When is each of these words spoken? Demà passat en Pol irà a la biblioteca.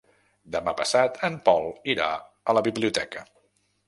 Demà 0.53 0.71
passat 0.77 1.19
en 1.29 1.37
Pol 1.49 1.69
irà 1.93 2.07
a 2.15 2.57
la 2.59 2.65
biblioteca. 2.69 3.23